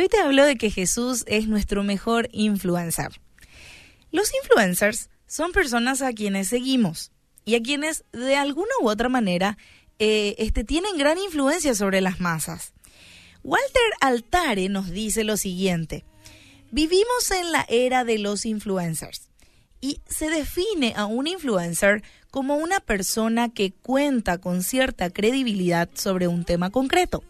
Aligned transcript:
Hoy 0.00 0.08
te 0.08 0.18
hablo 0.18 0.46
de 0.46 0.56
que 0.56 0.70
Jesús 0.70 1.24
es 1.26 1.46
nuestro 1.46 1.84
mejor 1.84 2.30
influencer. 2.32 3.20
Los 4.10 4.32
influencers 4.42 5.10
son 5.26 5.52
personas 5.52 6.00
a 6.00 6.14
quienes 6.14 6.48
seguimos 6.48 7.12
y 7.44 7.54
a 7.54 7.60
quienes 7.60 8.04
de 8.10 8.34
alguna 8.34 8.70
u 8.80 8.88
otra 8.88 9.10
manera 9.10 9.58
eh, 9.98 10.36
este, 10.38 10.64
tienen 10.64 10.96
gran 10.96 11.18
influencia 11.18 11.74
sobre 11.74 12.00
las 12.00 12.18
masas. 12.18 12.72
Walter 13.44 13.82
Altare 14.00 14.70
nos 14.70 14.88
dice 14.88 15.22
lo 15.22 15.36
siguiente, 15.36 16.06
vivimos 16.70 17.30
en 17.30 17.52
la 17.52 17.66
era 17.68 18.04
de 18.04 18.16
los 18.16 18.46
influencers 18.46 19.28
y 19.82 20.00
se 20.08 20.30
define 20.30 20.94
a 20.96 21.04
un 21.04 21.26
influencer 21.26 22.02
como 22.30 22.56
una 22.56 22.80
persona 22.80 23.50
que 23.50 23.72
cuenta 23.72 24.38
con 24.38 24.62
cierta 24.62 25.10
credibilidad 25.10 25.90
sobre 25.92 26.26
un 26.26 26.46
tema 26.46 26.70
concreto. 26.70 27.22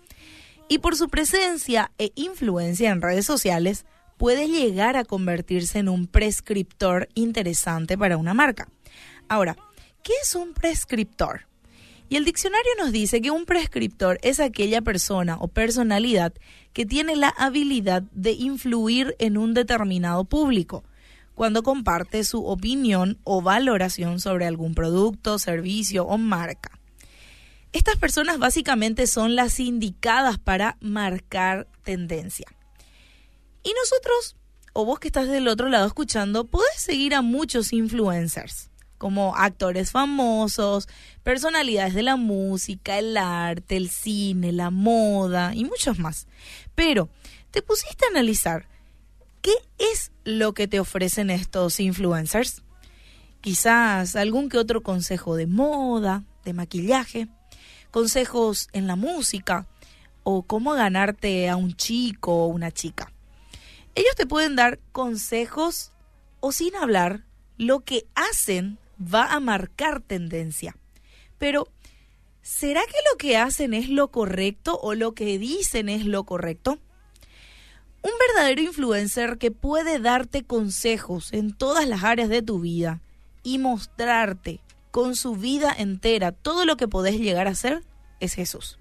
Y 0.72 0.78
por 0.78 0.94
su 0.94 1.08
presencia 1.08 1.90
e 1.98 2.12
influencia 2.14 2.90
en 2.90 3.02
redes 3.02 3.26
sociales, 3.26 3.86
puede 4.16 4.46
llegar 4.46 4.96
a 4.96 5.04
convertirse 5.04 5.80
en 5.80 5.88
un 5.88 6.06
prescriptor 6.06 7.08
interesante 7.14 7.98
para 7.98 8.16
una 8.16 8.34
marca. 8.34 8.68
Ahora, 9.28 9.56
¿qué 10.04 10.12
es 10.22 10.36
un 10.36 10.54
prescriptor? 10.54 11.48
Y 12.08 12.14
el 12.14 12.24
diccionario 12.24 12.70
nos 12.78 12.92
dice 12.92 13.20
que 13.20 13.32
un 13.32 13.46
prescriptor 13.46 14.20
es 14.22 14.38
aquella 14.38 14.80
persona 14.80 15.38
o 15.40 15.48
personalidad 15.48 16.32
que 16.72 16.86
tiene 16.86 17.16
la 17.16 17.30
habilidad 17.30 18.02
de 18.12 18.30
influir 18.30 19.16
en 19.18 19.38
un 19.38 19.54
determinado 19.54 20.22
público 20.22 20.84
cuando 21.34 21.64
comparte 21.64 22.22
su 22.22 22.46
opinión 22.46 23.18
o 23.24 23.42
valoración 23.42 24.20
sobre 24.20 24.46
algún 24.46 24.76
producto, 24.76 25.40
servicio 25.40 26.04
o 26.04 26.16
marca. 26.16 26.79
Estas 27.72 27.96
personas 27.96 28.38
básicamente 28.38 29.06
son 29.06 29.36
las 29.36 29.60
indicadas 29.60 30.38
para 30.38 30.76
marcar 30.80 31.68
tendencia. 31.82 32.46
Y 33.62 33.72
nosotros, 33.72 34.36
o 34.72 34.84
vos 34.84 34.98
que 34.98 35.08
estás 35.08 35.28
del 35.28 35.48
otro 35.48 35.68
lado 35.68 35.86
escuchando, 35.86 36.44
podés 36.44 36.74
seguir 36.76 37.14
a 37.14 37.22
muchos 37.22 37.72
influencers, 37.72 38.70
como 38.98 39.36
actores 39.36 39.92
famosos, 39.92 40.88
personalidades 41.22 41.94
de 41.94 42.02
la 42.02 42.16
música, 42.16 42.98
el 42.98 43.16
arte, 43.16 43.76
el 43.76 43.88
cine, 43.88 44.52
la 44.52 44.70
moda 44.70 45.54
y 45.54 45.64
muchos 45.64 45.98
más. 45.98 46.26
Pero, 46.74 47.08
¿te 47.50 47.62
pusiste 47.62 48.04
a 48.04 48.08
analizar 48.08 48.66
¿Qué 49.42 49.54
es 49.78 50.12
lo 50.24 50.52
que 50.52 50.68
te 50.68 50.80
ofrecen 50.80 51.30
estos 51.30 51.80
influencers? 51.80 52.62
Quizás 53.40 54.16
algún 54.16 54.50
que 54.50 54.58
otro 54.58 54.82
consejo 54.82 55.34
de 55.34 55.46
moda, 55.46 56.24
de 56.44 56.52
maquillaje, 56.52 57.28
consejos 57.90 58.68
en 58.72 58.86
la 58.86 58.96
música 58.96 59.66
o 60.22 60.42
cómo 60.42 60.72
ganarte 60.72 61.48
a 61.48 61.56
un 61.56 61.74
chico 61.74 62.44
o 62.44 62.46
una 62.46 62.70
chica. 62.70 63.12
Ellos 63.94 64.14
te 64.16 64.26
pueden 64.26 64.56
dar 64.56 64.78
consejos 64.92 65.92
o 66.40 66.52
sin 66.52 66.74
hablar, 66.76 67.24
lo 67.58 67.80
que 67.80 68.06
hacen 68.14 68.78
va 69.02 69.32
a 69.32 69.40
marcar 69.40 70.00
tendencia. 70.00 70.76
Pero, 71.38 71.68
¿será 72.42 72.80
que 72.86 72.96
lo 73.10 73.18
que 73.18 73.36
hacen 73.36 73.74
es 73.74 73.88
lo 73.88 74.08
correcto 74.08 74.78
o 74.82 74.94
lo 74.94 75.12
que 75.12 75.38
dicen 75.38 75.88
es 75.88 76.06
lo 76.06 76.24
correcto? 76.24 76.78
Un 78.02 78.12
verdadero 78.28 78.62
influencer 78.62 79.36
que 79.36 79.50
puede 79.50 79.98
darte 79.98 80.44
consejos 80.44 81.32
en 81.32 81.52
todas 81.52 81.86
las 81.86 82.04
áreas 82.04 82.30
de 82.30 82.40
tu 82.40 82.60
vida 82.60 83.00
y 83.42 83.58
mostrarte 83.58 84.60
con 84.90 85.16
su 85.16 85.36
vida 85.36 85.74
entera 85.76 86.32
todo 86.32 86.64
lo 86.64 86.76
que 86.76 86.88
podés 86.88 87.18
llegar 87.18 87.46
a 87.48 87.54
ser 87.54 87.84
es 88.20 88.34
Jesús. 88.34 88.78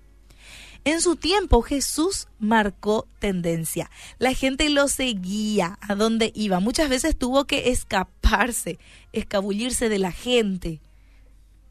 En 0.86 1.02
su 1.02 1.18
tiempo 1.18 1.62
Jesús 1.62 2.28
marcó 2.40 3.08
tendencia. 3.20 3.92
La 4.18 4.34
gente 4.34 4.70
lo 4.70 4.88
seguía 4.88 5.78
a 5.82 5.96
donde 5.96 6.32
iba. 6.34 6.60
Muchas 6.60 6.90
veces 6.90 7.18
tuvo 7.18 7.46
que 7.46 7.70
escaparse, 7.70 8.80
escabullirse 9.12 9.90
de 9.90 10.00
la 10.00 10.12
gente, 10.12 10.82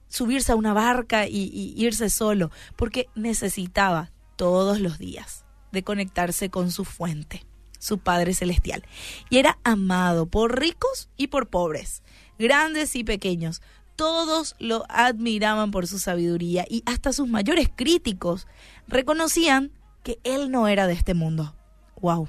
subirse 0.08 0.52
a 0.52 0.56
una 0.56 0.74
barca 0.74 1.26
y, 1.26 1.50
y 1.52 1.74
irse 1.76 2.10
solo, 2.10 2.50
porque 2.76 3.08
necesitaba 3.14 4.12
todos 4.36 4.78
los 4.80 4.98
días 4.98 5.44
de 5.72 5.82
conectarse 5.82 6.50
con 6.50 6.70
su 6.70 6.84
fuente, 6.84 7.44
su 7.78 7.98
Padre 7.98 8.34
Celestial. 8.34 8.84
Y 9.30 9.38
era 9.38 9.58
amado 9.64 10.26
por 10.26 10.60
ricos 10.60 11.08
y 11.16 11.28
por 11.28 11.48
pobres, 11.48 12.02
grandes 12.38 12.94
y 12.94 13.04
pequeños. 13.04 13.62
Todos 13.98 14.54
lo 14.60 14.84
admiraban 14.88 15.72
por 15.72 15.88
su 15.88 15.98
sabiduría 15.98 16.64
y 16.70 16.84
hasta 16.86 17.12
sus 17.12 17.26
mayores 17.26 17.68
críticos 17.74 18.46
reconocían 18.86 19.72
que 20.04 20.20
él 20.22 20.52
no 20.52 20.68
era 20.68 20.86
de 20.86 20.92
este 20.92 21.14
mundo. 21.14 21.56
¡Wow! 22.00 22.28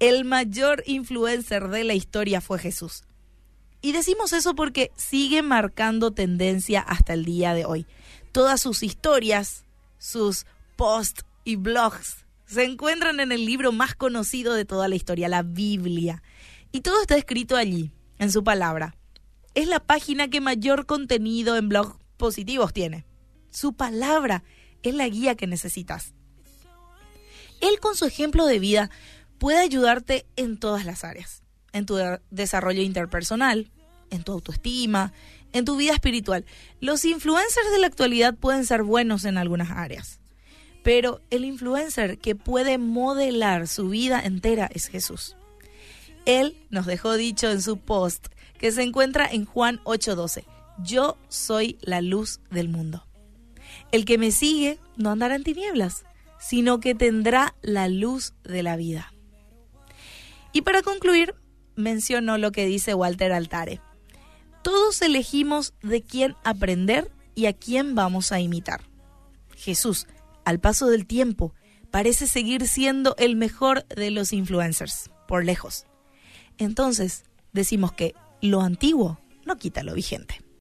El 0.00 0.26
mayor 0.26 0.82
influencer 0.84 1.68
de 1.68 1.82
la 1.82 1.94
historia 1.94 2.42
fue 2.42 2.58
Jesús. 2.58 3.04
Y 3.80 3.92
decimos 3.92 4.34
eso 4.34 4.54
porque 4.54 4.92
sigue 4.96 5.40
marcando 5.40 6.10
tendencia 6.10 6.82
hasta 6.82 7.14
el 7.14 7.24
día 7.24 7.54
de 7.54 7.64
hoy. 7.64 7.86
Todas 8.30 8.60
sus 8.60 8.82
historias, 8.82 9.64
sus 9.96 10.44
posts 10.76 11.24
y 11.42 11.56
blogs 11.56 12.26
se 12.44 12.64
encuentran 12.64 13.20
en 13.20 13.32
el 13.32 13.46
libro 13.46 13.72
más 13.72 13.94
conocido 13.94 14.52
de 14.52 14.66
toda 14.66 14.88
la 14.88 14.96
historia, 14.96 15.30
la 15.30 15.42
Biblia. 15.42 16.22
Y 16.70 16.82
todo 16.82 17.00
está 17.00 17.16
escrito 17.16 17.56
allí, 17.56 17.92
en 18.18 18.30
su 18.30 18.44
palabra. 18.44 18.94
Es 19.56 19.66
la 19.66 19.80
página 19.80 20.28
que 20.28 20.40
mayor 20.40 20.86
contenido 20.86 21.56
en 21.56 21.68
blogs 21.68 21.96
positivos 22.16 22.72
tiene. 22.72 23.04
Su 23.50 23.72
palabra 23.72 24.44
es 24.84 24.94
la 24.94 25.08
guía 25.08 25.34
que 25.34 25.48
necesitas. 25.48 26.14
Él 27.60 27.80
con 27.80 27.96
su 27.96 28.04
ejemplo 28.04 28.46
de 28.46 28.60
vida 28.60 28.90
puede 29.38 29.58
ayudarte 29.58 30.26
en 30.36 30.58
todas 30.58 30.84
las 30.84 31.02
áreas. 31.02 31.42
En 31.72 31.86
tu 31.86 31.96
desarrollo 32.30 32.82
interpersonal, 32.82 33.72
en 34.10 34.22
tu 34.22 34.30
autoestima, 34.30 35.12
en 35.52 35.64
tu 35.64 35.76
vida 35.76 35.94
espiritual. 35.94 36.44
Los 36.80 37.04
influencers 37.04 37.72
de 37.72 37.80
la 37.80 37.88
actualidad 37.88 38.36
pueden 38.36 38.64
ser 38.64 38.84
buenos 38.84 39.24
en 39.24 39.38
algunas 39.38 39.72
áreas 39.72 40.20
pero 40.86 41.20
el 41.30 41.44
influencer 41.44 42.16
que 42.16 42.36
puede 42.36 42.78
modelar 42.78 43.66
su 43.66 43.88
vida 43.88 44.20
entera 44.20 44.70
es 44.72 44.86
Jesús. 44.86 45.36
Él 46.26 46.56
nos 46.70 46.86
dejó 46.86 47.14
dicho 47.14 47.50
en 47.50 47.60
su 47.60 47.78
post 47.78 48.28
que 48.58 48.72
se 48.72 48.82
encuentra 48.82 49.26
en 49.26 49.44
Juan 49.44 49.80
8:12, 49.84 50.44
yo 50.82 51.16
soy 51.28 51.78
la 51.80 52.00
luz 52.00 52.40
del 52.50 52.68
mundo. 52.68 53.06
El 53.92 54.04
que 54.04 54.18
me 54.18 54.30
sigue 54.30 54.78
no 54.96 55.10
andará 55.10 55.36
en 55.36 55.44
tinieblas, 55.44 56.04
sino 56.38 56.80
que 56.80 56.94
tendrá 56.94 57.54
la 57.62 57.88
luz 57.88 58.34
de 58.44 58.62
la 58.62 58.76
vida. 58.76 59.12
Y 60.52 60.62
para 60.62 60.82
concluir, 60.82 61.34
mencionó 61.76 62.38
lo 62.38 62.52
que 62.52 62.66
dice 62.66 62.94
Walter 62.94 63.32
Altare. 63.32 63.80
Todos 64.62 65.00
elegimos 65.02 65.74
de 65.82 66.02
quién 66.02 66.34
aprender 66.44 67.12
y 67.34 67.46
a 67.46 67.52
quién 67.52 67.94
vamos 67.94 68.32
a 68.32 68.40
imitar. 68.40 68.82
Jesús, 69.54 70.06
al 70.44 70.58
paso 70.58 70.86
del 70.86 71.06
tiempo, 71.06 71.54
parece 71.90 72.26
seguir 72.26 72.66
siendo 72.66 73.14
el 73.18 73.36
mejor 73.36 73.86
de 73.88 74.10
los 74.10 74.32
influencers, 74.32 75.10
por 75.28 75.44
lejos. 75.44 75.86
Entonces, 76.58 77.24
decimos 77.52 77.92
que 77.92 78.14
lo 78.46 78.60
antiguo 78.60 79.20
no 79.44 79.56
quita 79.56 79.82
lo 79.82 79.94
vigente. 79.94 80.45